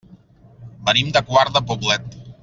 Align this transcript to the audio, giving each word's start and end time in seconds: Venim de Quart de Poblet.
Venim 0.89 1.11
de 1.17 1.21
Quart 1.27 1.59
de 1.59 1.67
Poblet. 1.73 2.17